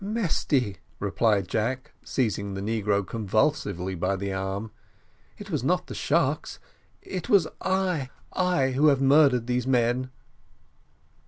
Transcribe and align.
"Mesty," 0.03 0.77
replied 0.99 1.47
Jack, 1.47 1.91
seizing 2.03 2.55
the 2.55 2.61
negro 2.61 3.05
convulsively 3.05 3.93
by 3.93 4.15
the 4.15 4.33
arm, 4.33 4.71
"it 5.37 5.51
was 5.51 5.63
not 5.63 5.85
the 5.85 5.93
sharks 5.93 6.57
it 7.03 7.29
was 7.29 7.47
I 7.61 8.09
I 8.33 8.71
who 8.71 8.87
have 8.87 8.99
murdered 8.99 9.45
these 9.45 9.67
men." 9.67 10.09